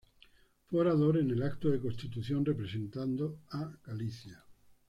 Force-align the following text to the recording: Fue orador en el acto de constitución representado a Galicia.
Fue 0.65 0.79
orador 0.81 1.19
en 1.19 1.29
el 1.29 1.43
acto 1.43 1.69
de 1.69 1.79
constitución 1.79 2.43
representado 2.43 3.37
a 3.51 3.71
Galicia. 3.85 4.43